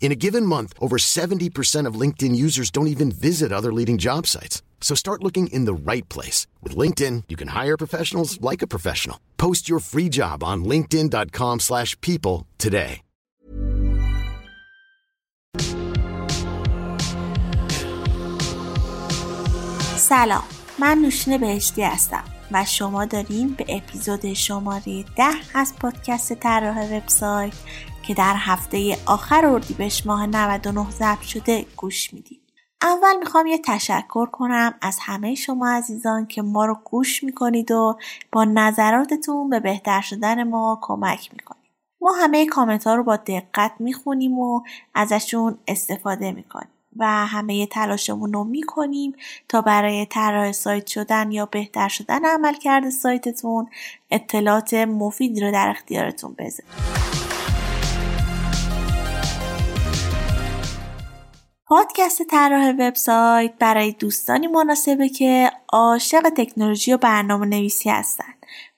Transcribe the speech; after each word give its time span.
In 0.00 0.12
a 0.12 0.20
given 0.26 0.44
month, 0.44 0.74
over 0.78 0.98
70% 0.98 1.86
of 1.86 1.94
LinkedIn 1.94 2.36
users 2.36 2.70
don't 2.70 2.92
even 2.94 3.10
visit 3.10 3.52
other 3.52 3.72
leading 3.72 3.98
job 3.98 4.26
sites. 4.26 4.60
So 4.82 4.94
start 4.94 5.22
looking 5.22 5.46
in 5.46 5.64
the 5.64 5.72
right 5.72 6.06
place. 6.10 6.46
With 6.60 6.76
LinkedIn, 6.76 7.24
you 7.28 7.36
can 7.36 7.48
hire 7.48 7.78
professionals 7.78 8.38
like 8.42 8.60
a 8.62 8.66
professional. 8.66 9.18
Post 9.38 9.70
your 9.70 9.80
free 9.80 10.10
job 10.10 10.44
on 10.44 10.64
linkedin.com 10.64 11.60
slash 11.60 11.98
people 12.00 12.46
today. 12.58 13.00
سلام 19.96 20.42
من 20.78 20.98
نوشین 20.98 21.38
بهشتی 21.38 21.82
هستم 21.82 22.24
و 22.52 22.64
شما 22.64 23.04
دارین 23.04 23.54
به 23.54 23.64
اپیزود 23.68 24.32
شماره 24.32 25.04
ده 25.16 25.34
از 25.54 25.74
پادکست 25.80 26.32
طراح 26.34 26.96
وبسایت 26.96 27.52
که 28.07 28.13
در 28.13 28.35
هفته 28.37 28.97
آخر 29.05 29.45
اردیبهشت 29.45 30.07
ماه 30.07 30.25
99 30.27 30.91
ضبط 30.91 31.21
شده 31.21 31.65
گوش 31.75 32.13
می‌دید. 32.13 32.41
اول 32.81 33.15
می‌خوام 33.19 33.47
یه 33.47 33.57
تشکر 33.57 34.25
کنم 34.25 34.73
از 34.81 34.97
همه 35.01 35.35
شما 35.35 35.69
عزیزان 35.69 36.25
که 36.25 36.41
ما 36.41 36.65
رو 36.65 36.77
گوش 36.83 37.23
می‌کنید 37.23 37.71
و 37.71 37.97
با 38.31 38.45
نظراتتون 38.45 39.49
به 39.49 39.59
بهتر 39.59 40.01
شدن 40.01 40.43
ما 40.43 40.79
کمک 40.81 41.29
می‌کنید. 41.33 41.63
ما 42.01 42.11
همه 42.11 42.45
کامنت 42.45 42.87
ها 42.87 42.95
رو 42.95 43.03
با 43.03 43.15
دقت 43.15 43.71
می‌خونیم 43.79 44.39
و 44.39 44.61
ازشون 44.93 45.57
استفاده 45.67 46.31
می‌کنیم 46.31 46.69
و 46.97 47.05
همه 47.05 47.65
تلاشمون 47.65 48.33
رو 48.33 48.43
می‌کنیم 48.43 49.15
تا 49.49 49.61
برای 49.61 50.05
طراح 50.05 50.51
سایت 50.51 50.87
شدن 50.87 51.31
یا 51.31 51.45
بهتر 51.45 51.87
شدن 51.87 52.25
عملکرد 52.25 52.89
سایتتون 52.89 53.67
اطلاعات 54.11 54.73
مفیدی 54.73 55.41
رو 55.41 55.51
در 55.51 55.69
اختیارتون 55.69 56.35
بذاریم. 56.39 57.26
پادکست 61.69 62.23
طراح 62.23 62.71
وبسایت 62.79 63.53
برای 63.59 63.91
دوستانی 63.91 64.47
مناسبه 64.47 65.09
که 65.09 65.51
عاشق 65.69 66.29
تکنولوژی 66.29 66.93
و 66.93 66.97
برنامه 66.97 67.45
نویسی 67.45 67.89
هستن 67.89 68.33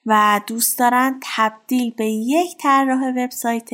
و 0.06 0.40
دوست 0.46 0.78
دارن 0.78 1.20
تبدیل 1.22 1.90
به 1.90 2.06
یک 2.06 2.56
طراح 2.58 3.10
وبسایت 3.16 3.70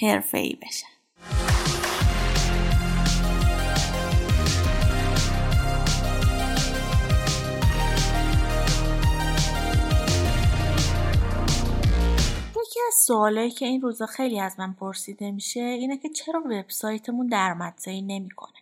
حرفه‌ای 0.00 0.58
بشن. 0.62 0.95
از 12.86 12.94
سوالایی 12.94 13.50
که 13.50 13.66
این 13.66 13.80
روزا 13.80 14.06
خیلی 14.06 14.40
از 14.40 14.58
من 14.58 14.72
پرسیده 14.72 15.30
میشه 15.30 15.60
اینه 15.60 15.98
که 15.98 16.08
چرا 16.08 16.40
وبسایتمون 16.40 17.26
درآمدزایی 17.26 18.02
نمی‌کنه؟ 18.02 18.58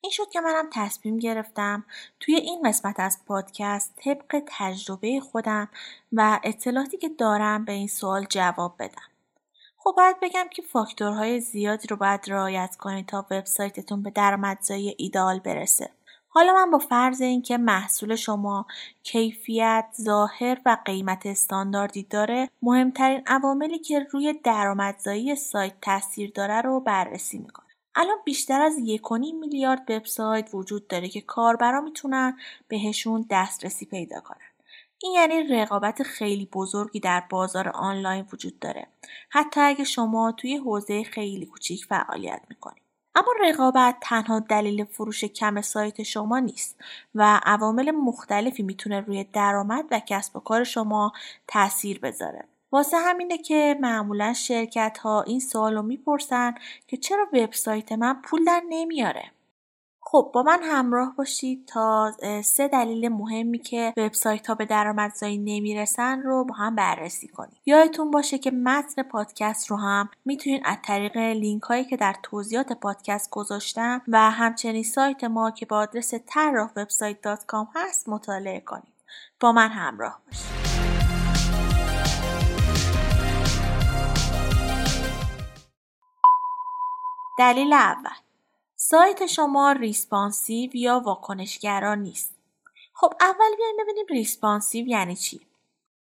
این 0.00 0.12
شد 0.12 0.28
که 0.32 0.40
منم 0.40 0.70
تصمیم 0.72 1.18
گرفتم 1.18 1.84
توی 2.20 2.34
این 2.34 2.62
قسمت 2.64 3.00
از 3.00 3.18
پادکست 3.26 3.92
طبق 3.96 4.42
تجربه 4.46 5.20
خودم 5.20 5.68
و 6.12 6.40
اطلاعاتی 6.44 6.98
که 6.98 7.08
دارم 7.08 7.64
به 7.64 7.72
این 7.72 7.88
سوال 7.88 8.24
جواب 8.24 8.74
بدم. 8.78 9.08
خب 9.76 9.94
باید 9.96 10.16
بگم 10.22 10.48
که 10.50 10.62
فاکتورهای 10.62 11.40
زیادی 11.40 11.88
رو 11.88 11.96
باید 11.96 12.20
رعایت 12.26 12.76
کنید 12.76 13.06
تا 13.06 13.26
وبسایتتون 13.30 14.02
به 14.02 14.10
درآمدزایی 14.10 14.94
ایدئال 14.98 15.38
برسه. 15.38 15.90
حالا 16.34 16.52
من 16.52 16.70
با 16.70 16.78
فرض 16.78 17.20
اینکه 17.22 17.58
محصول 17.58 18.16
شما 18.16 18.66
کیفیت، 19.02 19.86
ظاهر 20.00 20.60
و 20.66 20.76
قیمت 20.84 21.26
استانداردی 21.26 22.02
داره 22.02 22.50
مهمترین 22.62 23.22
عواملی 23.26 23.78
که 23.78 24.06
روی 24.10 24.32
درآمدزایی 24.44 25.36
سایت 25.36 25.74
تاثیر 25.80 26.32
داره 26.34 26.60
رو 26.60 26.80
بررسی 26.80 27.38
می‌کنه. 27.38 27.66
الان 27.94 28.16
بیشتر 28.24 28.62
از 28.62 28.76
1.5 28.78 29.34
میلیارد 29.40 29.90
وبسایت 29.90 30.48
وجود 30.52 30.88
داره 30.88 31.08
که 31.08 31.20
کاربرا 31.20 31.80
می‌تونن 31.80 32.38
بهشون 32.68 33.26
دسترسی 33.30 33.86
پیدا 33.86 34.20
کنن. 34.20 34.46
این 35.02 35.12
یعنی 35.12 35.42
رقابت 35.42 36.02
خیلی 36.02 36.48
بزرگی 36.52 37.00
در 37.00 37.22
بازار 37.30 37.68
آنلاین 37.68 38.26
وجود 38.32 38.58
داره. 38.58 38.86
حتی 39.30 39.60
اگه 39.60 39.84
شما 39.84 40.32
توی 40.32 40.56
حوزه 40.56 41.04
خیلی 41.04 41.46
کوچیک 41.46 41.84
فعالیت 41.84 42.42
می‌کنید. 42.48 42.81
اما 43.14 43.32
رقابت 43.42 43.96
تنها 44.00 44.38
دلیل 44.38 44.84
فروش 44.84 45.24
کم 45.24 45.60
سایت 45.60 46.02
شما 46.02 46.38
نیست 46.38 46.80
و 47.14 47.40
عوامل 47.44 47.90
مختلفی 47.90 48.62
می‌تونه 48.62 49.00
روی 49.00 49.24
درآمد 49.24 49.84
و 49.90 50.00
کسب 50.06 50.36
و 50.36 50.40
کار 50.40 50.64
شما 50.64 51.12
تاثیر 51.46 51.98
بذاره. 51.98 52.44
واسه 52.72 52.96
همینه 52.96 53.38
که 53.38 53.78
معمولا 53.80 54.32
شرکت 54.32 54.98
ها 54.98 55.22
این 55.22 55.40
سوال 55.40 55.74
رو 55.74 55.82
می‌پرسن 55.82 56.54
که 56.86 56.96
چرا 56.96 57.28
وبسایت 57.32 57.92
من 57.92 58.22
پول 58.22 58.44
در 58.44 58.62
نمیاره؟ 58.68 59.30
خب 60.12 60.30
با 60.34 60.42
من 60.42 60.58
همراه 60.62 61.14
باشید 61.16 61.66
تا 61.66 62.12
سه 62.44 62.68
دلیل 62.68 63.08
مهمی 63.08 63.58
که 63.58 63.94
وبسایت 63.96 64.46
ها 64.46 64.54
به 64.54 64.64
درآمدزایی 64.64 65.38
نمی‌رسن 65.38 66.22
رو 66.22 66.44
با 66.44 66.54
هم 66.54 66.74
بررسی 66.74 67.28
کنیم. 67.28 67.60
یادتون 67.66 68.10
باشه 68.10 68.38
که 68.38 68.50
متن 68.50 69.02
پادکست 69.02 69.70
رو 69.70 69.76
هم 69.76 70.10
می‌تونید 70.24 70.62
از 70.64 70.76
طریق 70.84 71.16
لینک 71.16 71.62
هایی 71.62 71.84
که 71.84 71.96
در 71.96 72.16
توضیحات 72.22 72.72
پادکست 72.72 73.30
گذاشتم 73.30 74.02
و 74.08 74.30
همچنین 74.30 74.82
سایت 74.82 75.24
ما 75.24 75.50
که 75.50 75.66
با 75.66 75.78
آدرس 75.78 76.14
طراح 76.26 76.70
وبسایت 76.76 77.18
هست 77.74 78.08
مطالعه 78.08 78.60
کنید. 78.60 78.94
با 79.40 79.52
من 79.52 79.68
همراه 79.68 80.20
باشید. 80.26 80.62
دلیل 87.38 87.72
اول. 87.72 88.21
سایت 88.84 89.26
شما 89.26 89.72
responsive 89.72 90.76
یا 90.76 91.00
واکنشگرا 91.00 91.94
نیست. 91.94 92.34
خب 92.94 93.12
اول 93.20 93.56
بیایم 93.56 93.76
ببینیم 93.82 94.06
responsive 94.10 94.88
یعنی 94.88 95.16
چی؟ 95.16 95.40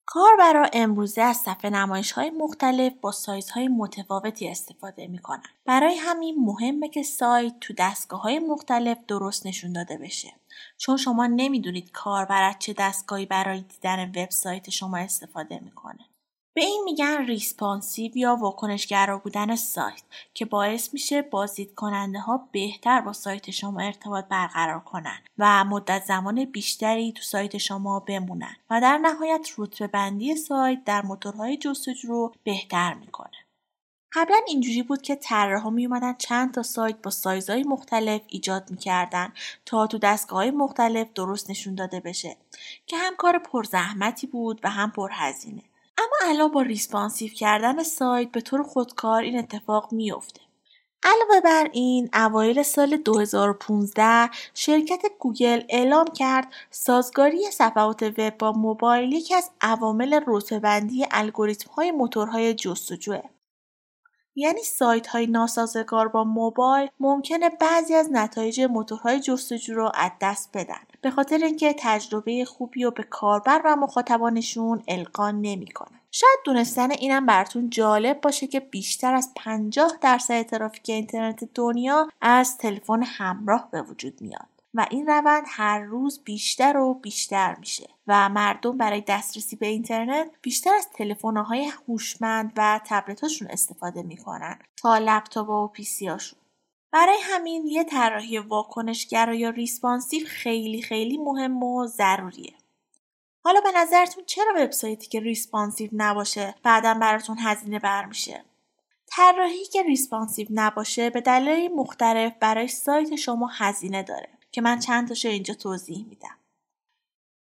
کاربرا 0.05 0.69
امروزه 0.73 1.21
از 1.21 1.37
صفحه 1.37 1.69
نمایش 1.69 2.11
های 2.11 2.29
مختلف 2.29 2.93
با 3.01 3.11
سایز 3.11 3.49
های 3.49 3.67
متفاوتی 3.67 4.47
استفاده 4.47 5.07
می 5.07 5.19
کنن. 5.19 5.43
برای 5.65 5.95
همین 5.95 6.35
مهمه 6.39 6.89
که 6.89 7.03
سایت 7.03 7.59
تو 7.61 7.73
دستگاه 7.77 8.21
های 8.21 8.39
مختلف 8.39 8.97
درست 9.07 9.45
نشون 9.45 9.73
داده 9.73 9.97
بشه. 9.97 10.33
چون 10.77 10.97
شما 10.97 11.27
نمی‌دونید 11.27 11.91
کاربر 11.91 12.55
چه 12.59 12.73
دستگاهی 12.73 13.25
برای 13.25 13.61
دیدن 13.61 14.09
وبسایت 14.09 14.69
شما 14.69 14.97
استفاده 14.97 15.59
می‌کنه. 15.59 16.05
به 16.55 16.61
این 16.61 16.81
میگن 16.85 17.25
responsive 17.25 18.17
یا 18.17 18.35
واکنشگرا 18.35 19.17
بودن 19.17 19.55
سایت 19.55 20.03
که 20.33 20.45
باعث 20.45 20.93
میشه 20.93 21.21
بازدید 21.21 21.75
کننده 21.75 22.19
ها 22.19 22.49
بهتر 22.51 23.01
با 23.01 23.13
سایت 23.13 23.51
شما 23.51 23.81
ارتباط 23.81 24.25
برقرار 24.25 24.79
کنن 24.79 25.17
و 25.37 25.63
مدت 25.63 26.03
زمان 26.03 26.45
بیشتری 26.45 27.11
تو 27.11 27.21
سایت 27.21 27.57
شما 27.57 27.99
بمونن 27.99 28.55
و 28.69 28.81
در 28.81 28.97
نهایت 28.97 29.49
رتبه 29.57 29.87
بندی 29.87 30.35
سایت 30.35 30.83
در 30.85 31.01
موتورهای 31.01 31.57
جستجو 31.57 32.07
رو 32.07 32.33
بهتر 32.43 32.93
می‌کنه. 32.93 33.37
قبلا 34.13 34.41
اینجوری 34.47 34.83
بود 34.83 35.01
که 35.01 35.15
طراحا 35.15 35.69
می 35.69 35.85
اومدن 35.85 36.13
چند 36.13 36.53
تا 36.53 36.63
سایت 36.63 37.01
با 37.03 37.11
سایزهای 37.11 37.63
مختلف 37.63 38.21
ایجاد 38.27 38.71
می‌کردن 38.71 39.33
تا 39.65 39.87
تو 39.87 39.97
دستگاه 39.97 40.39
های 40.39 40.51
مختلف 40.51 41.07
درست 41.15 41.49
نشون 41.49 41.75
داده 41.75 41.99
بشه 41.99 42.37
که 42.85 42.97
هم 42.97 43.15
کار 43.15 43.39
پرزحمتی 43.39 44.27
بود 44.27 44.59
و 44.63 44.69
هم 44.69 44.91
پرهزینه. 44.91 45.61
اما 45.97 46.31
الان 46.31 46.51
با 46.51 46.61
responsive 46.61 47.33
کردن 47.33 47.83
سایت 47.83 48.31
به 48.31 48.41
طور 48.41 48.63
خودکار 48.63 49.21
این 49.21 49.39
اتفاق 49.39 49.93
میافته. 49.93 50.41
علاوه 51.03 51.41
بر 51.41 51.69
این 51.73 52.09
اوایل 52.13 52.63
سال 52.63 52.97
2015 52.97 54.29
شرکت 54.53 55.01
گوگل 55.19 55.61
اعلام 55.69 56.07
کرد 56.07 56.53
سازگاری 56.71 57.51
صفحات 57.51 58.03
وب 58.03 58.37
با 58.37 58.51
موبایل 58.51 59.13
یکی 59.13 59.35
از 59.35 59.51
عوامل 59.61 60.19
رتبه‌بندی 60.27 61.05
الگوریتم 61.11 61.71
های 61.71 61.91
موتورهای 61.91 62.53
جستجوه 62.53 63.21
یعنی 64.35 64.63
سایت 64.63 65.07
های 65.07 65.27
ناسازگار 65.27 66.07
با 66.07 66.23
موبایل 66.23 66.89
ممکنه 66.99 67.49
بعضی 67.49 67.93
از 67.93 68.09
نتایج 68.11 68.61
موتورهای 68.61 69.19
جستجو 69.19 69.73
رو 69.73 69.91
از 69.93 70.11
دست 70.21 70.49
بدن. 70.53 70.79
به 71.01 71.11
خاطر 71.11 71.37
اینکه 71.37 71.75
تجربه 71.79 72.45
خوبی 72.45 72.83
رو 72.83 72.91
به 72.91 73.03
کاربر 73.03 73.61
و 73.65 73.75
مخاطبانشون 73.75 74.83
القا 74.87 75.31
نمی‌کنن. 75.31 75.99
شاید 76.11 76.39
دونستن 76.45 76.91
اینم 76.91 77.25
براتون 77.25 77.69
جالب 77.69 78.21
باشه 78.21 78.47
که 78.47 78.59
بیشتر 78.59 79.13
از 79.13 79.31
50 79.35 79.91
درصد 80.01 80.41
ترافیک 80.41 80.89
اینترنت 80.89 81.43
دنیا 81.53 82.07
از 82.21 82.57
تلفن 82.57 83.03
همراه 83.03 83.69
به 83.71 83.81
وجود 83.81 84.21
میاد. 84.21 84.54
و 84.75 84.87
این 84.89 85.07
روند 85.07 85.43
هر 85.47 85.79
روز 85.79 86.23
بیشتر 86.23 86.77
و 86.77 86.93
بیشتر 86.93 87.55
میشه 87.55 87.89
و 88.07 88.29
مردم 88.29 88.77
برای 88.77 89.03
دسترسی 89.07 89.55
به 89.55 89.67
اینترنت 89.67 90.31
بیشتر 90.41 90.73
از 90.73 90.87
های 91.35 91.65
هوشمند 91.87 92.53
و 92.57 92.81
تبلتاشون 92.85 93.47
استفاده 93.47 94.03
می‌کنن 94.03 94.59
تا 94.77 94.97
لپتاپ 94.97 95.49
و 95.49 95.67
PC 95.67 95.91
اشون 95.91 96.39
برای 96.91 97.17
همین 97.21 97.65
یه 97.65 97.83
طراحی 97.83 98.37
واکنشگرا 98.37 99.35
یا 99.35 99.49
responsive 99.49 100.27
خیلی 100.27 100.81
خیلی 100.81 101.17
مهم 101.17 101.63
و 101.63 101.87
ضروریه. 101.87 102.53
حالا 103.43 103.61
به 103.61 103.71
نظرتون 103.75 104.23
چرا 104.25 104.53
وبسایتی 104.57 105.07
که 105.07 105.19
responsive 105.19 105.89
نباشه 105.93 106.55
بعدا 106.63 106.93
براتون 106.93 107.37
هزینه 107.39 107.79
بر 107.79 107.98
میشه 107.98 108.43
طراحی 109.07 109.65
که 109.65 109.83
responsive 109.83 110.47
نباشه 110.49 111.09
به 111.09 111.21
دلایل 111.21 111.71
مختلف 111.75 112.33
برای 112.39 112.67
سایت 112.67 113.15
شما 113.15 113.47
هزینه 113.47 114.03
داره. 114.03 114.34
که 114.55 114.61
من 114.61 114.79
چند 114.79 115.07
تاشو 115.07 115.27
اینجا 115.27 115.53
توضیح 115.53 116.05
میدم. 116.09 116.37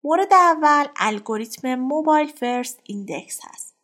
مورد 0.05 0.33
اول 0.33 0.87
الگوریتم 0.97 1.75
mobile 1.75 2.29
first 2.29 2.81
index 2.85 3.41
هست. 3.43 3.75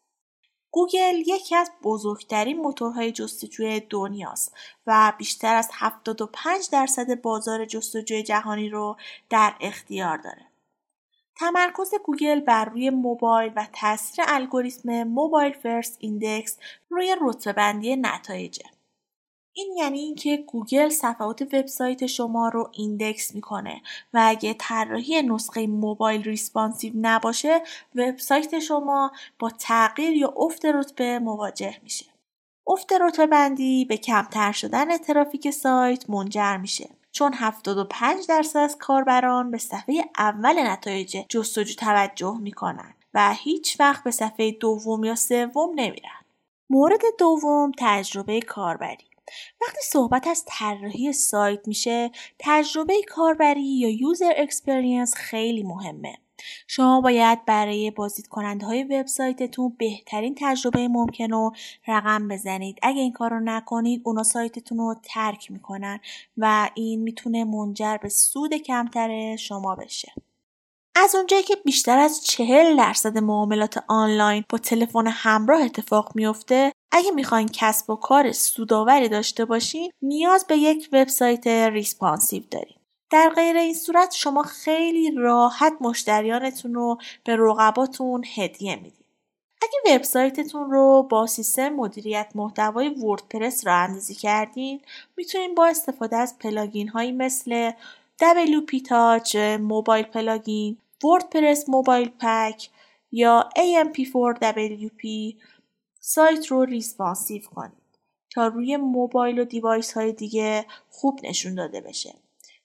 گوگل 0.71 1.23
یکی 1.27 1.57
از 1.57 1.71
بزرگترین 1.83 2.61
موتورهای 2.61 3.13
جستجوی 3.13 3.81
دنیاست 3.81 4.55
و 4.87 5.13
بیشتر 5.19 5.55
از 5.55 5.71
75 5.73 6.69
درصد 6.73 7.21
بازار 7.21 7.65
جستجوی 7.65 8.23
جهانی 8.23 8.69
رو 8.69 8.97
در 9.29 9.55
اختیار 9.61 10.17
داره. 10.19 10.47
تمرکز 11.37 11.95
گوگل 12.05 12.41
بر 12.41 12.65
روی 12.65 12.91
موبایل 12.91 13.53
و 13.57 13.67
تاثیر 13.73 14.25
الگوریتم 14.29 15.03
mobile 15.03 15.53
first 15.53 15.97
index 16.01 16.59
روی 16.89 17.17
رتبه‌بندی 17.21 17.97
نتایجه. 17.97 18.80
این 19.53 19.75
یعنی 19.77 19.99
اینکه 19.99 20.37
گوگل 20.37 20.89
صفحات 20.89 21.43
وبسایت 21.43 22.07
شما 22.07 22.49
رو 22.49 22.71
index 22.73 23.35
می‌کنه 23.35 23.83
و 24.15 24.23
اگه 24.25 24.55
طراحی 24.55 25.23
نسخه 25.23 25.67
موبایل 25.67 26.23
responsive 26.23 26.93
نباشه 26.97 27.63
وبسایت 27.95 28.59
شما 28.59 29.13
با 29.39 29.51
تغییر 29.51 30.13
یا 30.13 30.35
افت 30.37 30.65
رتبه 30.65 31.19
مواجه 31.19 31.77
میشه. 31.83 32.07
افت 32.67 32.93
رتبه 32.93 33.27
بندی 33.27 33.85
به 33.85 33.97
کمتر 33.97 34.53
شدن 34.53 34.97
ترافیک 34.97 35.51
سایت 35.51 36.11
منجر 36.11 36.57
میشه. 36.57 36.91
چون 37.13 37.33
75 37.35 38.27
درصد 38.29 38.59
از 38.59 38.77
کاربران 38.79 39.51
به 39.51 39.59
صفحه 39.59 40.05
اول 40.19 40.67
نتایج 40.67 41.17
جستجو 41.29 41.75
توجه 41.75 42.39
می‌کنن 42.39 42.95
و 43.15 43.35
هیچ 43.35 43.81
وقت 43.81 44.05
به 44.05 44.11
صفحه 44.11 44.51
دوم 44.51 45.05
یا 45.05 45.15
سوم 45.15 45.71
نمیرن. 45.75 46.21
مورد 46.71 47.01
دوم 47.19 47.73
تجربه 47.79 48.41
کاربری. 48.41 49.10
وقتی 49.61 49.81
صحبت 49.83 50.27
از 50.27 50.45
طراحی 50.47 51.13
سایت 51.13 51.69
میشه 51.69 52.11
تجربه 52.39 52.95
کاربری 53.09 53.79
یا 53.79 53.89
user 53.89 54.33
experience 54.37 55.15
خیلی 55.15 55.63
مهمه. 55.63 56.19
شما 56.67 57.01
باید 57.01 57.45
برای 57.45 57.91
بازدید 57.91 58.27
کننده 58.27 58.67
های 58.67 58.85
وبسایتتون 58.85 59.77
بهترین 59.79 60.35
تجربه 60.39 60.89
ممکن 60.89 61.31
رو 61.31 61.53
رقم 61.89 62.29
بزنید. 62.29 62.79
اگه 62.83 63.01
این 63.01 63.13
کار 63.13 63.31
رو 63.31 63.41
نکنید 63.41 64.03
اونا 64.05 64.23
سایتتون 64.23 64.79
رو 64.79 64.95
ترک 65.03 65.51
می‌کنن 65.51 66.01
و 66.37 66.71
این 66.75 67.03
می‌تونه 67.03 67.45
منجر 67.45 67.97
به 67.97 68.09
سود 68.09 68.55
کمتر 68.55 69.37
شما 69.37 69.75
بشه. 69.75 70.13
از 70.95 71.15
اونجایی 71.15 71.43
که 71.43 71.57
بیشتر 71.65 71.99
از 71.99 72.25
چهل 72.25 72.77
درصد 72.77 73.19
معاملات 73.19 73.85
آنلاین 73.89 74.45
با 74.49 74.59
تلفن 74.59 75.07
همراه 75.07 75.63
اتفاق 75.63 76.13
میفته 76.15 76.73
اگه 76.93 77.11
می‌خواین 77.11 77.49
کسب 77.53 77.91
و 77.91 77.97
کار 77.97 78.33
سودآوری 78.33 79.09
داشته 79.09 79.45
باشین 79.45 79.93
نیاز 80.03 80.47
به 80.47 80.57
یک 80.57 80.89
وبسایت 80.93 81.47
responsive 81.47 82.43
داریم 82.51 82.77
در 83.11 83.33
غیر 83.37 83.57
این 83.57 83.75
صورت 83.75 84.13
شما 84.13 84.43
خیلی 84.43 85.11
راحت 85.17 85.73
مشتریانتون 85.81 86.75
رو 86.75 86.99
به 87.25 87.37
رقباتون 87.37 88.25
هدیه 88.37 88.77
می‌دید 88.77 89.05
اگه 89.63 89.97
وبسایتتون 89.97 90.71
رو 90.71 91.07
با 91.11 91.27
سیستم 91.27 91.69
مدیریت 91.69 92.31
محتوای 92.35 92.89
وردپرس 92.89 93.67
راه 93.67 93.75
اندازی 93.75 94.15
کردین 94.15 94.81
می‌تونین 95.17 95.55
با 95.55 95.67
استفاده 95.67 96.17
از 96.17 96.39
plugin 96.39 96.89
هایی 96.89 97.13
مثل 97.13 97.71
WPtouch 98.21 99.37
Mobile 99.61 100.05
Plugin 100.05 100.77
WordPress 101.05 101.69
Mobile 101.69 102.11
Pack 102.21 102.69
یا 103.13 103.49
AMP4WP 103.57 105.35
سایت 106.03 106.47
رو 106.47 106.65
responsive 106.65 107.43
کنید 107.43 107.73
تا 108.31 108.47
روی 108.47 108.77
موبایل 108.77 109.39
و 109.39 109.45
device 109.45 109.93
های 109.93 110.13
دیگه 110.13 110.67
خوب 110.91 111.21
نشون 111.23 111.55
داده 111.55 111.81
بشه. 111.81 112.15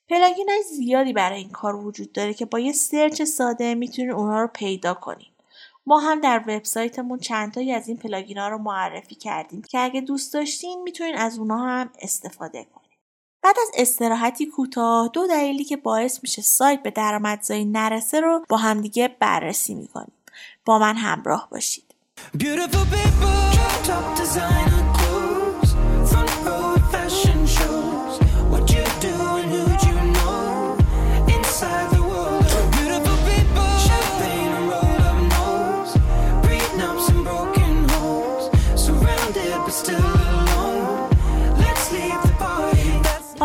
plugin 0.08 0.48
های 0.48 0.62
زیادی 0.62 1.12
برای 1.12 1.38
این 1.38 1.50
کار 1.50 1.76
وجود 1.76 2.12
داره 2.12 2.34
که 2.34 2.44
با 2.44 2.58
یه 2.58 2.72
search 2.72 3.22
ساده 3.22 3.74
می‌تونید 3.74 4.10
اونها 4.10 4.40
رو 4.40 4.46
پیدا 4.46 4.94
کنید. 4.94 5.32
ما 5.86 5.98
هم 5.98 6.20
در 6.20 6.44
وبسایتمون 6.46 7.18
چند 7.18 7.52
تایی 7.52 7.72
از 7.72 7.88
این 7.88 7.96
plugin 7.96 8.38
ها 8.38 8.48
رو 8.48 8.58
معرفی 8.58 9.14
کردیم 9.14 9.62
که 9.62 9.80
اگه 9.80 10.00
دوست 10.00 10.34
داشتین 10.34 10.82
می‌تونید 10.82 11.14
از 11.18 11.38
اونها 11.38 11.66
هم 11.66 11.90
استفاده 12.02 12.64
کنید. 12.64 12.90
بعد 13.42 13.56
از 13.62 13.70
استراحتی 13.74 14.46
کوتاه 14.46 15.08
دو 15.08 15.26
دلیلی 15.26 15.64
که 15.64 15.76
باعث 15.76 16.18
میشه 16.22 16.42
سایت 16.42 16.82
به 16.82 16.90
درآمدزایی 16.90 17.64
نرسه 17.64 18.20
رو 18.20 18.44
با 18.48 18.56
همدیگه 18.56 19.08
بررسی 19.08 19.74
می‌کنیم. 19.74 20.12
با 20.64 20.78
من 20.78 20.96
همراه 20.96 21.48
باشید. 21.50 21.85
Beautiful 22.36 22.84
people, 22.86 23.52
top 23.84 24.16
designer 24.16 24.75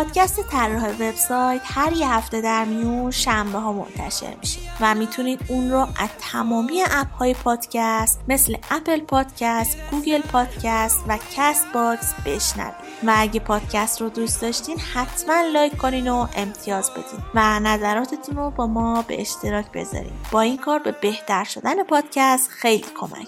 پادکست 0.01 0.47
طراح 0.49 0.89
وبسایت 0.89 1.61
هر 1.63 1.93
یه 1.93 2.13
هفته 2.13 2.41
در 2.41 2.65
میون 2.65 3.11
شنبه 3.11 3.59
ها 3.59 3.73
منتشر 3.73 4.33
میشه 4.41 4.59
و 4.81 4.95
می‌تونید 4.95 5.39
اون 5.47 5.71
رو 5.71 5.79
از 5.79 6.09
تمامی 6.31 6.81
app 6.81 7.11
های 7.11 7.33
پادکست 7.33 8.19
مثل 8.27 8.55
Apple 8.71 8.99
Podcast، 8.99 9.77
Google 9.91 10.21
Podcast 10.21 10.99
و 11.07 11.17
Castbox 11.35 12.13
بشنوید. 12.25 12.73
و 13.03 13.13
اگه 13.17 13.39
پادکست 13.39 14.01
رو 14.01 14.09
دوست 14.09 14.41
داشتین 14.41 14.79
حتما 14.79 15.41
لایک 15.53 15.77
کنین 15.77 16.07
و 16.07 16.27
امتیاز 16.35 16.91
بدین 16.91 17.25
و 17.35 17.59
نظراتتون 17.59 18.35
رو 18.35 18.51
با 18.51 18.67
ما 18.67 19.01
به 19.01 19.21
اشتراک 19.21 19.71
بذارین. 19.71 20.13
با 20.31 20.41
این 20.41 20.57
کار 20.57 20.79
به 20.79 20.95
بهتر 21.01 21.43
شدن 21.43 21.83
پادکست 21.83 22.49
خیلی 22.49 22.85
کمک 22.95 23.27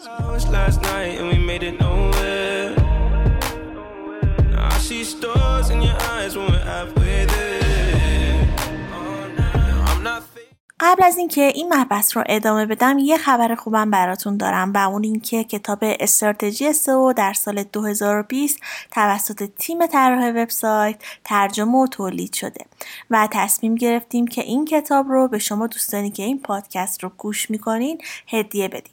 قبل 10.79 11.03
از 11.03 11.17
اینکه 11.17 11.41
این 11.41 11.73
مبحث 11.73 12.17
رو 12.17 12.23
ادامه 12.25 12.65
بدم 12.65 12.97
یه 12.99 13.17
خبر 13.17 13.55
خوبم 13.55 13.91
براتون 13.91 14.37
دارم 14.37 14.73
و 14.73 14.77
اون 14.77 15.03
اینکه 15.03 15.43
کتاب 15.43 15.79
استراتژی 15.81 16.73
سو 16.73 17.13
در 17.13 17.33
سال 17.33 17.63
2020 17.63 18.59
توسط 18.91 19.49
تیم 19.59 19.87
طراح 19.87 20.29
وبسایت 20.29 21.03
ترجمه 21.23 21.77
و 21.77 21.87
تولید 21.87 22.33
شده 22.33 22.65
و 23.09 23.27
تصمیم 23.31 23.75
گرفتیم 23.75 24.27
که 24.27 24.41
این 24.41 24.65
کتاب 24.65 25.09
رو 25.09 25.27
به 25.27 25.39
شما 25.39 25.67
دوستانی 25.67 26.11
که 26.11 26.23
این 26.23 26.41
پادکست 26.41 27.03
رو 27.03 27.11
گوش 27.17 27.49
می‌کنین 27.49 28.01
هدیه 28.27 28.67
بدیم. 28.67 28.92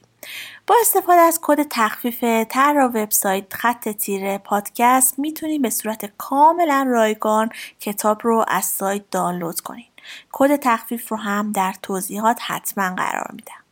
با 0.66 0.74
استفاده 0.80 1.20
از 1.20 1.38
کد 1.42 1.62
تخفیف 1.70 2.24
طراح 2.48 2.86
وبسایت 2.86 3.54
خط 3.54 3.88
تیره 3.88 4.38
پادکست 4.38 5.18
می‌تونید 5.18 5.62
به 5.62 5.70
صورت 5.70 6.16
کاملا 6.18 6.86
رایگان 6.88 7.50
کتاب 7.80 8.20
رو 8.22 8.44
از 8.48 8.64
سایت 8.64 9.10
دانلود 9.10 9.60
کنید 9.60 9.92
کد 10.32 10.56
تخفیف 10.56 11.08
رو 11.08 11.16
هم 11.16 11.52
در 11.52 11.74
توضیحات 11.82 12.38
حتما 12.46 12.94
قرار 12.94 13.30
میدم. 13.32 13.64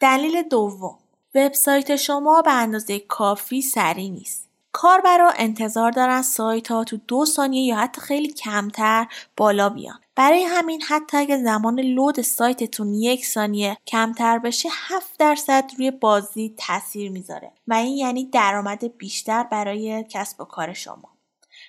دلیل 0.00 0.42
دوم 0.42 0.98
وبسایت 1.34 1.96
شما 1.96 2.42
به 2.42 2.52
اندازه 2.52 3.00
کافی 3.00 3.62
سریع 3.62 4.10
نیست. 4.10 4.43
کاربرا 4.76 5.32
انتظار 5.36 5.90
دارن 5.90 6.22
سایت 6.22 6.70
ها 6.70 6.84
تو 6.84 6.96
دو 7.08 7.24
ثانیه 7.24 7.62
یا 7.62 7.76
حتی 7.76 8.00
خیلی 8.00 8.32
کمتر 8.32 9.06
بالا 9.36 9.68
بیان. 9.68 10.00
برای 10.16 10.42
همین 10.42 10.82
حتی 10.82 11.16
اگه 11.16 11.42
زمان 11.42 11.80
لود 11.80 12.20
سایتتون 12.20 12.94
یک 12.94 13.26
ثانیه 13.26 13.76
کمتر 13.86 14.38
بشه 14.38 14.68
7 14.72 15.18
درصد 15.18 15.70
روی 15.78 15.90
بازی 15.90 16.54
تاثیر 16.58 17.10
می‌ذاره 17.10 17.52
و 17.68 17.74
این 17.74 17.96
یعنی 17.96 18.24
درآمد 18.24 18.96
بیشتر 18.98 19.42
برای 19.42 20.04
کسب 20.08 20.40
و 20.40 20.44
کار 20.44 20.72
شما. 20.72 21.10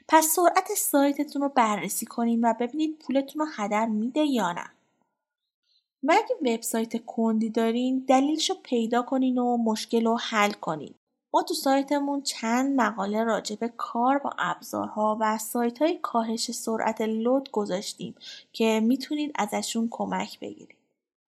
پس 0.07 0.25
سرعت 0.25 0.73
سایتتون 0.77 1.41
رو 1.41 1.49
بررسی 1.49 2.05
کنین 2.05 2.45
و 2.45 2.53
ببینید 2.59 2.99
پولتون 2.99 3.41
رو 3.41 3.47
هدر 3.55 3.85
میده 3.85 4.21
یا 4.21 4.51
نه. 4.51 4.71
و 6.03 6.11
اگه 6.11 6.53
وبسایت 6.55 7.05
کندی 7.05 7.49
دارین 7.49 8.05
دلیلش 8.07 8.49
رو 8.49 8.55
پیدا 8.63 9.01
کنین 9.01 9.37
و 9.37 9.57
مشکل 9.57 10.05
رو 10.05 10.17
حل 10.17 10.51
کنین. 10.51 10.95
تو 11.43 11.53
سایتمون 11.53 12.21
چند 12.21 12.81
مقاله 12.81 13.23
راجع 13.23 13.55
به 13.55 13.73
کار 13.77 14.17
با 14.17 14.31
ابزارها 14.39 15.17
و 15.21 15.37
سایت 15.37 15.81
های 15.81 15.99
کاهش 16.01 16.51
سرعت 16.51 17.01
لود 17.01 17.49
گذاشتیم 17.51 18.15
که 18.53 18.79
می‌تونید 18.83 19.31
ازشون 19.35 19.87
کمک 19.91 20.39
بگیرید. 20.39 20.77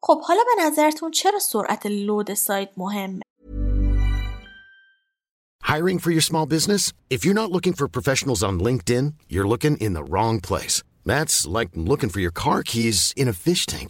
خب 0.04 0.22
حالا 0.22 0.42
به 0.56 0.64
نظرتون 0.64 1.12
چرا 1.12 1.40
سرعت 1.40 1.86
لود 1.86 2.34
سایت 2.34 2.70
مهمه؟ 2.78 3.22
Hiring 5.64 6.00
for 6.00 6.12
your 6.12 6.22
small 6.32 6.46
business? 6.46 6.92
If 7.10 7.24
you're 7.24 7.42
not 7.42 7.52
looking 7.56 7.74
for 7.74 7.88
professionals 7.88 8.44
on 8.44 8.60
LinkedIn, 8.60 9.14
you're 9.30 9.48
looking 9.48 9.78
in 9.78 9.94
the 9.94 10.04
wrong 10.04 10.42
place. 10.42 10.84
That's 11.06 11.48
like 11.48 11.70
looking 11.76 12.10
for 12.10 12.20
your 12.20 12.36
car 12.44 12.62
keys 12.64 13.14
in 13.16 13.28
a 13.28 13.34
fish 13.34 13.66
tank. 13.66 13.90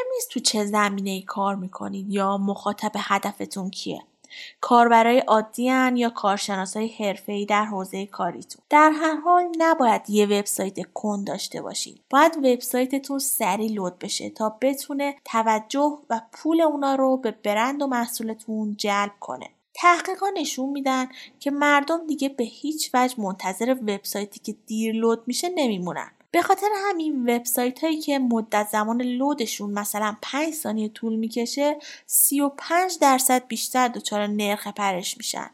مهم 0.00 0.12
نیست 0.14 0.30
تو 0.30 0.40
چه 0.40 0.64
زمینه 0.64 1.10
ای 1.10 1.22
کار 1.22 1.54
می‌کنید 1.54 2.10
یا 2.10 2.36
مخاطب 2.36 2.92
هدفتون 2.96 3.70
کیه. 3.70 4.02
کاربرای 4.60 5.18
عادی 5.18 5.62
یا 5.94 6.10
کارشناسای 6.10 6.88
حرفه‌ای 6.88 7.46
در 7.46 7.64
حوزه 7.64 8.06
کاریتون. 8.06 8.62
در 8.70 8.90
هر 8.90 9.16
حال 9.16 9.44
نباید 9.58 10.10
یه 10.10 10.26
وبسایت 10.26 10.92
کند 10.94 11.26
داشته 11.26 11.62
باشید 11.62 12.00
باید 12.10 12.36
وبسایتتون 12.36 13.18
سریع 13.18 13.70
لود 13.70 13.98
بشه 13.98 14.30
تا 14.30 14.56
بتونه 14.60 15.16
توجه 15.24 15.98
و 16.10 16.20
پول 16.32 16.60
اونا 16.60 16.94
رو 16.94 17.16
به 17.16 17.30
برند 17.30 17.82
و 17.82 17.86
محصولتون 17.86 18.76
جلب 18.78 19.12
کنه. 19.20 19.50
تحقیقا 19.74 20.26
نشون 20.36 20.68
میدن 20.68 21.08
که 21.40 21.50
مردم 21.50 22.06
دیگه 22.06 22.28
به 22.28 22.44
هیچ 22.44 22.90
وجه 22.94 23.20
منتظر 23.20 23.76
وبسایتی 23.82 24.40
که 24.40 24.54
دیر 24.66 24.94
لود 24.94 25.22
میشه 25.26 25.48
نمیمونن. 25.48 26.10
به 26.30 26.42
خاطر 26.42 26.68
همین 26.88 27.30
وبسایت 27.30 27.84
هایی 27.84 28.00
که 28.00 28.18
مدت 28.18 28.68
زمان 28.72 29.02
لودشون 29.02 29.70
مثلا 29.70 30.16
5 30.22 30.54
ثانیه 30.54 30.88
طول 30.88 31.16
می‌کشه 31.16 31.78
35 32.06 32.98
درصد 33.00 33.46
بیشتر 33.46 33.88
دچار 33.88 34.26
نرخ 34.26 34.68
پرش 34.68 35.16
میشن 35.16 35.50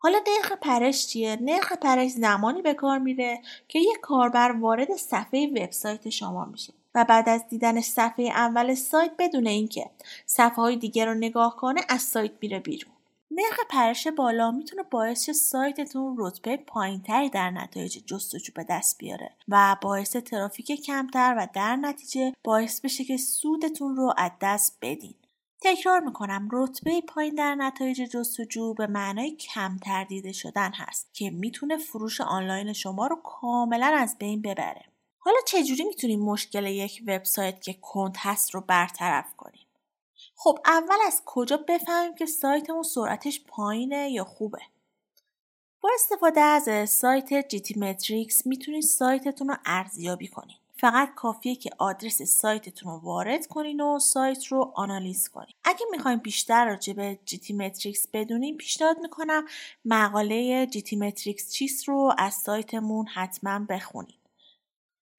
حالا 0.00 0.18
نرخ 0.18 0.52
پرش 0.52 1.06
چیه؟ 1.06 1.38
نرخ 1.40 1.72
پرش 1.72 2.10
زمانی 2.10 2.62
به 2.62 2.74
کار 2.74 2.98
میره 2.98 3.40
که 3.68 3.78
یک 3.78 4.00
کاربر 4.02 4.52
وارد 4.52 4.96
صفحه 4.96 5.46
وبسایت 5.46 6.08
شما 6.08 6.44
میشه 6.44 6.72
و 6.94 7.04
بعد 7.04 7.28
از 7.28 7.48
دیدن 7.48 7.80
صفحه 7.80 8.24
اول 8.24 8.74
سایت 8.74 9.12
بدون 9.18 9.46
اینکه 9.46 9.90
صفحه 10.26 10.56
های 10.56 10.76
دیگه 10.76 11.04
رو 11.04 11.14
نگاه 11.14 11.56
کنه 11.56 11.80
از 11.88 12.02
سایت 12.02 12.32
میره 12.40 12.58
بیرون. 12.58 12.97
نرخ 13.38 13.60
پرش 13.70 14.06
بالا 14.06 14.50
می‌تونه 14.50 14.82
باعث 14.82 15.30
سایتتون 15.30 16.16
رتبه 16.18 16.56
پایینتری 16.56 17.30
در 17.30 17.50
نتایج 17.50 17.98
جستجو 18.06 18.52
به 18.54 18.66
دست 18.68 18.98
بیاره 18.98 19.36
و 19.48 19.76
باعث 19.82 20.16
ترافیک 20.16 20.84
کمتر 20.86 21.34
و 21.38 21.48
در 21.54 21.76
نتیجه 21.76 22.32
باعث 22.44 22.80
بشه 22.80 23.04
که 23.04 23.16
سودتون 23.16 23.96
رو 23.96 24.14
از 24.16 24.30
دست 24.40 24.78
بدین. 24.82 25.14
تکرار 25.62 26.00
می‌کنم 26.00 26.48
رتبه 26.52 27.00
پایین 27.00 27.34
در 27.34 27.54
نتایج 27.54 28.02
جستجو 28.02 28.74
به 28.74 28.86
معنای 28.86 29.36
کمتر 29.36 30.04
دیده 30.04 30.32
شدن 30.32 30.72
هست 30.74 31.14
که 31.14 31.30
می‌تونه 31.30 31.76
فروش 31.76 32.20
آنلاین 32.20 32.72
شما 32.72 33.06
رو 33.06 33.16
کاملا 33.16 33.96
از 33.98 34.16
بین 34.18 34.42
ببره. 34.42 34.84
حالا 35.18 35.38
چجوری 35.46 35.84
می‌تونیم 35.84 36.20
مشکل 36.20 36.66
یک 36.66 37.02
وبسایت 37.06 37.62
که 37.62 37.74
کند 37.82 38.16
هست 38.18 38.54
رو 38.54 38.60
برطرف 38.60 39.36
کنیم؟ 39.36 39.67
خب 40.40 40.58
اول 40.64 40.96
از 41.06 41.22
کجا 41.24 41.56
بفهمیم 41.56 42.14
که 42.14 42.26
سایتمون 42.26 42.82
سرعتش 42.82 43.44
پایینه 43.46 44.10
یا 44.10 44.24
خوبه؟ 44.24 44.60
با 45.80 45.90
استفاده 45.94 46.40
از 46.40 46.90
سایت 46.90 47.48
GTmetrix 47.48 48.46
می‌تونید 48.46 48.82
سایتتون 48.82 49.48
رو 49.48 49.56
ارزیابی 49.66 50.28
کنید. 50.28 50.56
فقط 50.80 51.14
کافیه 51.14 51.54
که 51.54 51.70
آدرس 51.78 52.22
سایتتون 52.22 52.92
رو 52.92 52.98
وارد 52.98 53.46
کنین 53.46 53.80
و 53.80 53.98
سایت 53.98 54.46
رو 54.46 54.72
آنالیز 54.74 55.28
کنین. 55.28 55.54
اگه 55.64 55.86
می‌خوایم 55.90 56.18
بیشتر 56.18 56.66
راجع 56.66 56.92
به 56.92 57.18
GTmetrix 57.24 58.06
بدونیم 58.12 58.56
پیشنهاد 58.56 58.98
می‌کنم 58.98 59.44
مقاله 59.84 60.66
جیتی 60.66 60.96
متریکس 60.96 61.52
چیست 61.52 61.88
رو 61.88 62.14
از 62.18 62.34
سایتمون 62.34 63.06
حتما 63.06 63.66
بخونید. 63.68 64.17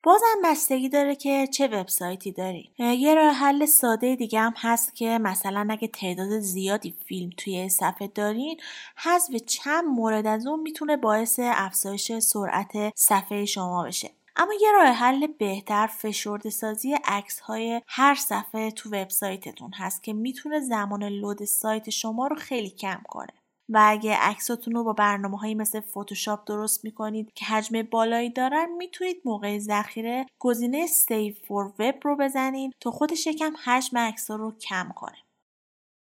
بازم 0.04 0.42
بستگی 0.46 0.90
داره 0.90 1.16
که 1.16 1.48
چه 1.48 1.68
وبسایتی 1.68 2.32
دارید 2.32 2.72
یه 2.80 3.16
راه 3.16 3.34
حل 3.34 3.66
ساده 3.66 4.16
دیگه 4.16 4.40
هم 4.40 4.54
هست 4.58 4.96
که 4.96 5.18
مثلا 5.22 5.68
اگه 5.70 5.88
تعداد 5.88 6.40
زیادی 6.40 6.96
فیلم 7.06 7.30
توی 7.38 7.70
صفحه 7.70 8.08
دارین 8.08 8.58
حذف 8.96 9.36
چند 9.36 9.86
مورد 9.86 10.28
از 10.28 10.48
اون 10.48 10.60
می‌تونه 10.60 10.98
باعث 10.98 11.40
افزایش 11.44 12.12
سرعت 12.20 12.72
صفحه 12.96 13.46
شما 13.46 13.84
بشه. 13.84 14.10
اما 14.36 14.54
یه 14.62 14.72
راه 14.72 14.88
حل 14.88 15.28
بهتر 15.28 15.88
فشرده 15.88 16.50
سازی 16.50 16.94
عکس 17.06 17.40
های 17.40 17.82
هر 17.88 18.16
صفحه 18.16 18.72
تو 18.72 18.90
وبسایتتون 18.90 19.72
هست 19.74 20.04
که 20.04 20.14
می‌تونه 20.14 20.60
زمان 20.60 21.04
لود 21.04 21.46
سایت 21.46 21.90
شما 21.90 22.28
رو 22.28 22.36
خیلی 22.36 22.70
کم 22.70 23.02
کنه. 23.08 23.34
و 23.70 23.80
اگه 23.88 24.16
عکساتون 24.16 24.74
رو 24.74 24.84
با 24.84 24.94
برنامه 24.94 25.38
هایی 25.38 25.56
مثل 25.56 25.80
فتوشاپ 25.80 26.46
درست 26.46 26.86
می‌کنید 26.86 27.32
که 27.36 27.46
حجم 27.46 27.82
بالایی 27.82 28.30
دارن 28.30 28.72
می‌تونید 28.78 29.22
موقع 29.26 29.60
ذخیره 29.60 30.26
گزینه 30.40 30.88
save 30.88 31.34
for 31.48 31.66
web 31.80 31.96
رو 32.04 32.16
بزنید 32.16 32.76
تا 32.80 32.92
خودش 32.92 33.28
یکم 33.28 33.54
حجم 33.66 33.98
عکس 33.98 34.32
رو 34.32 34.52
کم 34.52 34.92
کنه 34.96 35.18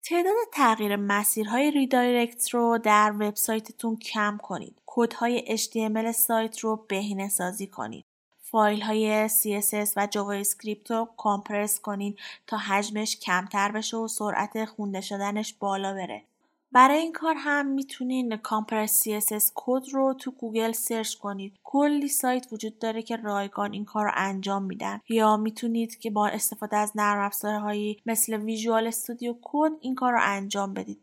تعداد 0.08 0.36
تغییر 0.52 0.96
مسیرهای 0.96 1.70
redirect 1.70 2.48
رو 2.48 2.78
در 2.78 3.12
وبسایتتون 3.20 3.96
کم 3.96 4.38
کنید. 4.42 4.82
کدهای 4.86 5.58
HTML 5.58 6.10
سایت 6.10 6.58
رو 6.58 6.86
بهینه 6.88 7.28
سازی 7.28 7.66
کنید. 7.66 8.04
فایل 8.40 8.80
های 8.82 9.28
CSS 9.28 9.92
و 9.96 10.06
JavaScript 10.06 10.90
رو 10.90 11.08
compress 11.16 11.80
کنید 11.80 12.18
تا 12.46 12.56
حجمش 12.56 13.16
کمتر 13.16 13.72
بشه 13.72 13.96
و 13.96 14.08
سرعت 14.08 14.64
خونده 14.64 15.00
شدنش 15.00 15.54
بالا 15.54 15.94
بره. 15.94 16.22
برای 16.76 16.98
این 16.98 17.12
کار 17.12 17.34
هم 17.38 17.66
می‌تونین 17.66 18.36
compress 18.36 19.08
CSS 19.08 19.52
code 19.54 19.82
رو 19.92 20.14
تو 20.14 20.30
گوگل 20.30 20.72
search 20.72 21.14
کنید. 21.14 21.58
کلی 21.64 22.08
سایت 22.08 22.52
وجود 22.52 22.78
داره 22.78 23.02
که 23.02 23.16
رایگان 23.16 23.72
این 23.72 23.84
کار 23.84 24.04
رو 24.04 24.10
انجام 24.14 24.62
میدن 24.62 25.00
یا 25.08 25.36
می‌تونید 25.36 25.98
که 25.98 26.10
با 26.10 26.28
استفاده 26.28 26.76
از 26.76 26.92
نرم 26.94 27.24
افزارهایی 27.24 28.02
مثل 28.06 28.36
Visual 28.36 28.86
Studio 28.86 29.34
Code 29.42 29.72
این 29.80 29.94
کار 29.94 30.12
رو 30.12 30.18
انجام 30.22 30.74
بدید. 30.74 31.00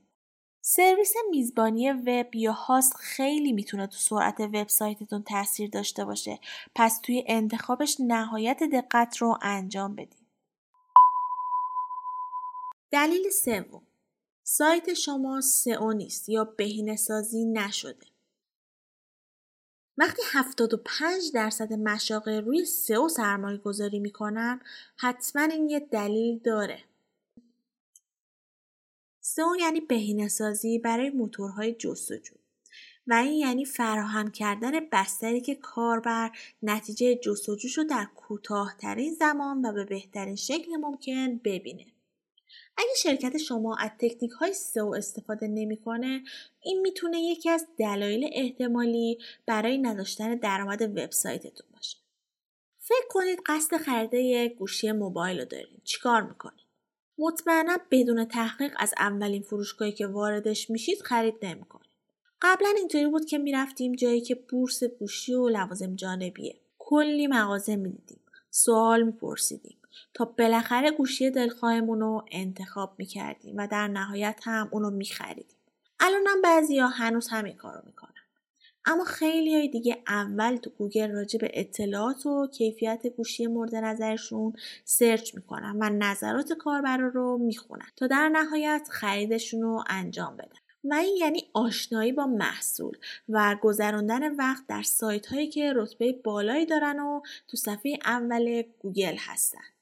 سرویس 0.61 1.13
میزبانی 1.29 1.91
وب 1.91 2.35
یا 2.35 2.51
host 2.51 2.95
خیلی 2.95 3.51
می‌تونه 3.51 3.87
تو 3.87 3.97
سرعت 3.97 4.39
وبسایتتون 4.39 5.23
تاثیر 5.23 5.69
داشته 5.69 6.05
باشه 6.05 6.39
پس 6.75 6.99
توی 7.03 7.23
انتخابش 7.27 7.97
نهایت 7.99 8.63
دقت 8.63 9.17
رو 9.17 9.37
انجام 9.41 9.95
بدید. 9.95 10.27
دلیل 12.91 13.29
سوم 13.29 13.81
سایت 14.43 14.93
شما 14.93 15.41
سئو 15.41 15.91
نیست 15.91 16.29
یا 16.29 16.43
بهینه 16.43 16.95
سازی 16.95 17.45
نشده. 17.45 18.05
وقتی 19.97 20.21
75 20.31 21.31
درصد 21.33 21.73
مشاغل 21.73 22.45
روی 22.45 22.65
سئو 22.65 23.09
سرمایه 23.09 23.57
گذاری 23.57 23.99
می‌کنن 23.99 24.61
حتما 24.97 25.41
این 25.41 25.69
یه 25.69 25.79
دلیل 25.79 26.39
داره. 26.39 26.83
سئو 29.21 29.55
یعنی 29.59 29.79
بهینه 29.79 30.27
سازی 30.27 30.79
برای 30.79 31.09
موتورهای 31.09 31.73
جستجو 31.73 32.35
و 33.07 33.13
این 33.13 33.33
یعنی 33.33 33.65
فراهم 33.65 34.31
کردن 34.31 34.71
بستری 34.91 35.41
که 35.41 35.55
کاربر 35.55 36.31
نتیجه 36.63 37.15
جستجوش 37.15 37.77
رو 37.77 37.83
در 37.83 38.07
کوتاهترین 38.15 39.13
زمان 39.13 39.65
و 39.65 39.71
به 39.71 39.85
بهترین 39.85 40.35
شکل 40.35 40.75
ممکن 40.75 41.37
ببینه. 41.37 41.92
اگه 42.77 42.93
شرکت 42.97 43.37
شما 43.37 43.75
از 43.75 43.89
تکنیک 43.99 44.31
های 44.31 44.53
سئو 44.53 44.93
استفاده 44.95 45.47
نمی‌کنه 45.47 46.23
این 46.63 46.81
می‌تونه 46.81 47.21
یکی 47.21 47.49
از 47.49 47.67
دلایل 47.77 48.29
احتمالی 48.33 49.17
برای 49.45 49.77
نداشتن 49.77 50.35
درآمد 50.35 50.81
وبسایتتون 50.81 51.67
باشه. 51.73 51.97
فکر 52.79 53.07
کنید 53.09 53.39
قصد 53.45 53.77
خرید 53.77 54.13
یک 54.13 54.55
گوشی 54.55 54.91
موبایل 54.91 55.39
رو 55.39 55.45
دارین. 55.45 55.81
چیکار 55.83 56.21
می‌کنید؟ 56.21 56.65
مطمئنا 57.17 57.77
بدون 57.91 58.25
تحقیق 58.25 58.73
از 58.77 58.93
اولین 58.97 59.41
فروشگاهی 59.41 59.91
که 59.91 60.07
واردش 60.07 60.69
میشید 60.69 61.01
خرید 61.01 61.35
نمی‌کنید. 61.41 61.93
قبلا 62.41 62.73
اینطوری 62.77 63.07
بود 63.07 63.25
که 63.25 63.37
می‌رفتیم 63.37 63.95
جایی 63.95 64.21
که 64.21 64.35
بورس 64.35 64.83
گوشی 64.83 65.33
و 65.33 65.49
لوازم 65.49 65.95
جانبیه. 65.95 66.59
کلی 66.77 67.27
مغازه 67.27 67.75
می‌دیدیم. 67.75 68.19
سوال 68.49 69.03
میپرسیدیم. 69.03 69.77
تا 70.13 70.25
بالاخره 70.25 70.91
گوشی 70.91 71.31
دلخواهمون 71.31 71.99
رو 71.99 72.25
انتخاب 72.31 72.95
می‌کردیم 72.97 73.55
و 73.57 73.67
در 73.67 73.87
نهایت 73.87 74.39
هم 74.43 74.69
اونو 74.71 74.89
میخریدیم. 74.89 75.57
الانم 75.99 76.41
بعضی 76.43 76.79
ها 76.79 76.87
هنوز 76.87 77.27
همین 77.27 77.55
کارو 77.55 77.81
می‌کنن. 77.85 78.09
اما 78.85 79.03
خیلی 79.03 79.55
های 79.55 79.67
دیگه 79.67 80.03
اول 80.07 80.55
تو 80.55 80.69
گوگل 80.69 81.11
راجع 81.11 81.39
به 81.39 81.51
اطلاعات 81.53 82.25
و 82.25 82.47
کیفیت 82.47 83.07
گوشی 83.07 83.47
مورد 83.47 83.75
نظرشون 83.75 84.53
search 84.85 85.35
می‌کنن 85.35 85.77
و 85.81 85.89
نظرات 85.89 86.53
کاربرا 86.53 87.07
رو 87.07 87.37
می‌خونن 87.37 87.87
تا 87.95 88.07
در 88.07 88.29
نهایت 88.29 88.87
خریدشون 88.91 89.61
رو 89.61 89.83
انجام 89.87 90.37
بدن. 90.37 90.57
و 90.83 90.93
این 90.93 91.17
یعنی 91.17 91.49
آشنایی 91.53 92.11
با 92.11 92.25
محصول 92.25 92.97
و 93.29 93.57
گذراندن 93.61 94.35
وقت 94.35 94.67
در 94.67 94.83
سایت 94.83 95.25
هایی 95.25 95.47
که 95.49 95.73
رتبه 95.75 96.13
بالایی 96.23 96.65
دارن 96.65 96.99
و 96.99 97.21
تو 97.47 97.57
صفحه 97.57 97.97
اول 98.05 98.63
گوگل 98.79 99.15
هستن. 99.19 99.72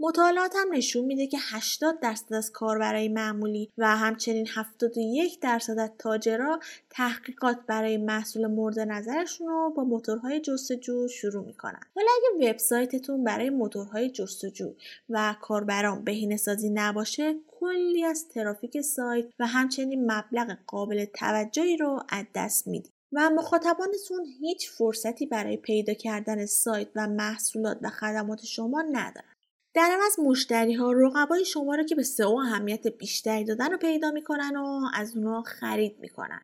مطالعات 0.00 0.52
هم 0.56 0.74
نشون 0.74 1.04
میده 1.04 1.26
که 1.26 1.38
80 1.40 2.00
درصد 2.00 2.34
از 2.34 2.52
کاربرای 2.52 3.08
معمولی 3.08 3.72
و 3.78 3.96
همچنین 3.96 4.46
71 4.54 5.40
درصد 5.40 5.78
از 5.78 5.90
تاجرا 5.98 6.60
تحقیقات 6.90 7.56
برای 7.66 7.96
محصول 7.96 8.46
مورد 8.46 8.80
نظرشون 8.80 9.46
رو 9.46 9.72
با 9.76 9.84
موتورهای 9.84 10.40
جستجو 10.40 11.08
شروع 11.08 11.44
می‌کنن. 11.44 11.80
حالا 11.94 12.08
اگه 12.16 12.50
وبسایتتون 12.50 13.24
برای 13.24 13.50
موتورهای 13.50 14.10
جستجو 14.10 14.74
و 15.08 15.34
کاربران 15.40 16.04
بهینه 16.04 16.36
سازی 16.36 16.70
نباشه 16.70 17.34
کلی 17.60 18.04
از 18.04 18.28
ترافیک 18.28 18.80
سایت 18.80 19.26
و 19.38 19.46
همچنین 19.46 20.12
مبلغ 20.12 20.56
قابل 20.66 21.04
توجهی 21.04 21.76
رو 21.76 22.02
از 22.08 22.24
دست 22.34 22.66
می‌دید. 22.66 22.94
و 23.12 23.30
مخاطبانتون 23.30 24.26
هیچ 24.40 24.70
فرصتی 24.70 25.26
برای 25.26 25.56
پیدا 25.56 25.94
کردن 25.94 26.46
سایت 26.46 26.88
و 26.96 27.06
محصولات 27.06 27.78
و 27.82 27.90
خدمات 27.90 28.44
شما 28.44 28.82
ندارن. 28.82 29.33
در 29.74 29.98
از 30.06 30.16
مشتری 30.20 30.74
ها 30.74 30.92
رقبای 30.92 31.44
شما 31.44 31.74
رو 31.74 31.82
که 31.82 31.94
به 31.94 32.02
سئو 32.02 32.36
اهمیت 32.36 32.86
بیشتری 32.86 33.44
دادن 33.44 33.70
رو 33.70 33.78
پیدا 33.78 34.10
می‌کنن 34.10 34.56
و 34.56 34.88
از 34.94 35.16
اونا 35.16 35.42
خرید 35.42 35.98
می‌کنن. 36.00 36.40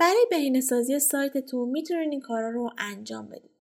برای 0.00 0.26
بهینه 0.30 0.60
سازی 0.60 0.98
سایتتون 0.98 1.68
می‌تونید 1.68 2.10
این 2.10 2.20
کارا 2.20 2.50
رو 2.50 2.70
انجام 2.78 3.28
بدید. 3.28 3.58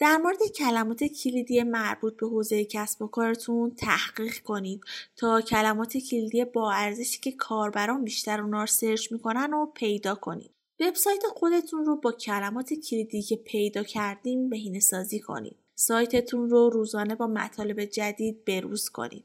در 0.00 0.16
مورد 0.16 0.38
کلمات 0.58 1.04
کلیدی 1.04 1.62
مربوط 1.62 2.16
به 2.16 2.26
حوزه 2.26 2.64
کسب 2.64 3.02
و 3.02 3.06
کارتون 3.06 3.74
تحقیق 3.74 4.38
کنید 4.38 4.80
تا 5.16 5.40
کلمات 5.40 5.96
کلیدی 5.96 6.44
با 6.44 6.72
ارزشی 6.72 7.20
که 7.20 7.32
کاربران 7.32 8.04
بیشتر 8.04 8.40
اونا 8.40 8.60
رو 8.60 8.66
سرچ 8.66 9.12
می‌کنن 9.12 9.54
و 9.54 9.66
پیدا 9.66 10.14
کنید. 10.14 10.50
وبسایت 10.80 11.22
خودتون 11.26 11.84
رو 11.84 11.96
با 11.96 12.12
کلمات 12.12 12.74
کلیدی 12.74 13.22
که 13.22 13.36
پیدا 13.36 13.82
کردیم 13.82 14.48
بهینه 14.48 14.80
سازی 14.80 15.20
کنید. 15.20 15.65
سایتتون 15.78 16.50
رو 16.50 16.70
روزانه 16.70 17.14
با 17.14 17.26
مطالب 17.26 17.84
جدید 17.84 18.44
بروز 18.44 18.88
کنید. 18.88 19.24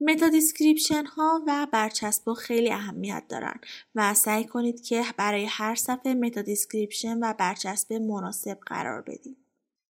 meta 0.00 0.28
description 0.28 1.04
ها 1.04 1.42
و 1.46 1.66
برچسب 1.72 2.32
خیلی 2.32 2.70
اهمیت 2.70 3.24
دارن 3.28 3.60
و 3.94 4.14
سعی 4.14 4.44
کنید 4.44 4.82
که 4.82 5.04
برای 5.16 5.44
هر 5.44 5.74
صفحه 5.74 6.14
meta 6.14 6.42
description 6.42 7.18
و 7.18 7.34
برچسب 7.38 7.92
مناسب 7.92 8.58
قرار 8.66 9.02
بدید. 9.02 9.36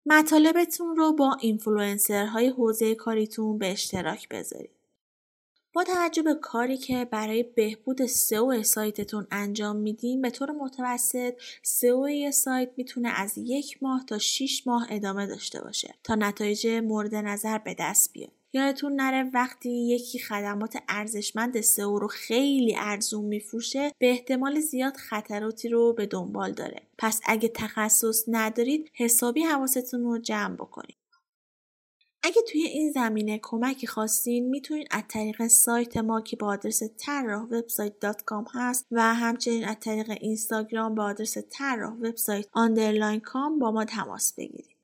مطالبتون 0.07 0.97
رو 0.97 1.13
با 1.13 1.37
اینفلوئنسرهای 1.41 2.49
حوزه 2.49 2.95
کاریتون 2.95 3.59
به 3.59 3.73
اشتراک 3.73 4.29
بذارید. 4.29 4.78
با 5.73 5.85
توجه 5.85 6.23
به 6.23 6.35
کاری 6.35 6.77
که 6.77 7.05
برای 7.05 7.43
بهبود 7.43 8.07
سئو 8.07 8.63
سایتتون 8.63 9.27
انجام 9.31 9.77
میدین 9.77 10.23
به 10.23 10.31
طور 10.31 10.51
متوسط 10.51 11.35
سئو 11.63 12.09
یه 12.09 12.31
سایت 12.31 12.71
می‌تونه 12.77 13.09
از 13.09 13.39
یک 13.39 13.83
ماه 13.83 14.05
تا 14.07 14.19
6 14.19 14.67
ماه 14.67 14.87
ادامه 14.91 15.27
داشته 15.27 15.61
باشه 15.61 15.95
تا 16.05 16.15
نتایج 16.15 16.67
مورد 16.67 17.15
نظر 17.15 17.59
به 17.59 17.77
دست 17.79 18.13
بیاد. 18.13 18.33
یادتون 18.53 18.93
نره 18.93 19.31
وقتی 19.35 19.71
یکی 19.71 20.19
خدمات 20.19 20.79
ارزشمند 20.89 21.61
سئو 21.61 21.99
رو 21.99 22.09
خیلی 22.09 22.77
ارزون 22.79 23.25
میفروشه 23.25 23.93
به 23.99 24.11
احتمال 24.11 24.61
زیاد 24.61 24.97
خطراتی 24.97 25.69
رو 25.69 25.93
به 25.93 26.07
دنبال 26.07 26.53
داره. 26.53 26.83
پس 26.99 27.21
اگه 27.25 27.49
تخصص 27.49 28.25
ندارید 28.29 28.91
حسابی 28.95 29.43
حواستون 29.43 30.03
رو 30.05 30.19
جمع 30.19 30.55
بکنید. 30.55 30.97
اگه 32.23 32.43
توی 32.53 32.63
این 32.63 32.93
زمینه 32.93 33.41
کمکی 33.43 33.87
خواستین 33.87 34.49
می‌تونید 34.49 34.89
از 34.91 35.03
طریق 35.09 35.47
سایت 35.47 35.97
ما 35.97 36.21
که 36.21 36.37
با 36.37 36.47
آدرس 36.47 36.83
طراح 36.99 37.43
وبسایت 37.43 37.95
هست 38.55 38.87
و 38.91 39.15
همچنین 39.15 39.65
از 39.65 39.77
طریق 39.81 40.11
اینستاگرام 40.21 40.95
با 40.95 41.05
آدرس 41.05 41.39
طراح 41.51 41.93
وبسایت 41.93 42.47
underline 42.53 43.21
com 43.21 43.59
با 43.59 43.71
ما 43.71 43.85
تماس 43.85 44.35
بگیرید. 44.35 44.77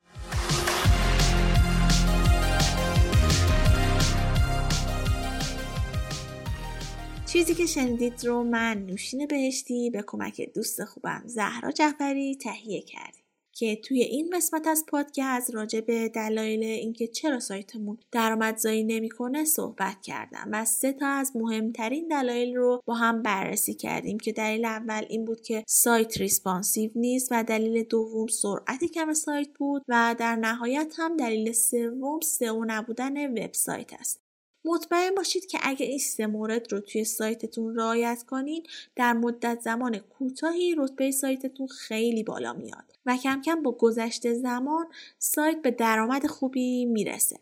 چیزی 7.25 7.55
که 7.55 7.65
شنیدید 7.65 8.25
رو 8.25 8.43
من 8.43 8.85
نوشین 8.85 9.27
بهشتی 9.27 9.89
به 9.89 10.03
کمک 10.07 10.49
دوست 10.55 10.83
خوبم 10.85 11.23
زهرا 11.25 11.71
جعفری 11.71 12.35
تهیه 12.35 12.81
کردیم. 12.81 13.24
که 13.55 13.75
توی 13.75 14.01
این 14.01 14.29
قسمت 14.33 14.67
از 14.67 14.85
پادکست 14.87 15.55
راجع 15.55 15.81
به 15.81 16.09
دلایل 16.09 16.63
اینکه 16.63 17.07
چرا 17.07 17.39
سایتمون 17.39 17.97
درآمدزایی 18.11 18.83
نمی‌کنه 18.83 19.45
صحبت 19.45 20.01
کردم 20.01 20.49
و 20.51 20.65
سه 20.65 20.93
تا 20.93 21.07
از 21.07 21.31
مهمترین 21.35 22.07
دلایل 22.07 22.55
رو 22.55 22.81
با 22.85 22.93
هم 22.93 23.21
بررسی 23.21 23.73
کردیم 23.73 24.17
که 24.17 24.31
دلیل 24.31 24.65
اول 24.65 25.05
این 25.09 25.25
بود 25.25 25.41
که 25.41 25.63
سایت 25.67 26.17
responsive 26.17 26.91
نیست 26.95 27.27
و 27.31 27.43
دلیل 27.43 27.83
دوم 27.83 28.27
سرعت 28.27 28.83
کم 28.83 29.13
سایت 29.13 29.49
بود 29.59 29.83
و 29.87 30.15
در 30.19 30.35
نهایت 30.35 30.93
هم 30.97 31.17
دلیل 31.17 31.51
سوم 31.51 32.19
سئو 32.19 32.65
نبودن 32.67 33.31
وبسایت 33.31 33.93
است. 33.93 34.24
مطمئن 34.65 35.15
باشید 35.15 35.45
که 35.45 35.57
اگه 35.61 35.85
این 35.85 35.97
سه 35.97 36.27
مورد 36.27 36.73
رو 36.73 36.79
توی 36.79 37.03
سایتتون 37.03 37.75
رعایت 37.75 38.23
کنین 38.23 38.63
در 38.95 39.13
مدت 39.13 39.59
زمان 39.61 39.97
کوتاهی 39.97 40.75
رتبه 40.77 41.11
سایتتون 41.11 41.67
خیلی 41.67 42.23
بالا 42.23 42.53
میاد 42.53 42.93
و 43.05 43.17
کم 43.17 43.41
کم 43.41 43.63
با 43.63 43.71
گذشته 43.71 44.33
زمان 44.33 44.85
سایت 45.19 45.61
به 45.61 45.71
درآمد 45.71 46.27
خوبی 46.27 46.85
می‌رسه. 46.85 47.39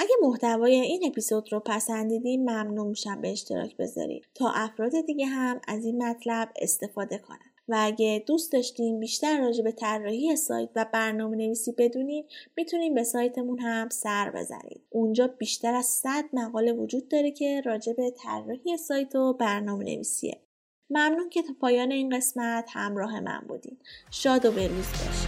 اگه 0.00 0.14
محتوای 0.22 0.74
این 0.74 1.06
اپیزود 1.06 1.52
رو 1.52 1.60
پسندیدین 1.60 2.50
ممنون 2.50 2.86
میشم 2.86 3.20
به 3.20 3.32
اشتراک 3.32 3.76
بذارید 3.76 4.24
تا 4.34 4.50
افراد 4.50 4.92
دیگه 5.06 5.26
هم 5.26 5.60
از 5.68 5.84
این 5.84 6.02
مطلب 6.02 6.52
استفاده 6.56 7.18
کنن. 7.18 7.47
و 7.68 7.76
اگه 7.78 8.24
دوست 8.26 8.52
داشتین 8.52 9.00
بیشتر 9.00 9.40
راجع 9.40 9.64
به 9.64 9.72
طراحی 9.72 10.36
سایت 10.36 10.70
و 10.76 10.86
برنامه 10.92 11.36
نویسی 11.36 11.72
بدونین 11.72 12.24
می‌تونین 12.56 12.94
به 12.94 13.04
سایتمون 13.04 13.58
هم 13.58 13.88
سر 13.88 14.30
بزنید. 14.30 14.82
اونجا 14.90 15.26
بیشتر 15.26 15.74
از 15.74 15.86
100 15.86 16.24
مقاله 16.32 16.72
وجود 16.72 17.08
داره 17.08 17.30
که 17.30 17.62
راجع 17.64 17.92
به 17.92 18.10
طراحی 18.10 18.76
سایت 18.76 19.14
و 19.14 19.32
برنامه 19.32 19.84
نویسیه. 19.84 20.40
ممنون 20.90 21.28
که 21.28 21.42
تا 21.42 21.52
پایان 21.60 21.92
این 21.92 22.16
قسمت 22.16 22.70
همراه 22.72 23.20
من 23.20 23.44
بودین. 23.48 23.78
شاد 24.10 24.44
و 24.44 24.50
بروز 24.50 24.86
باشید. 24.86 25.27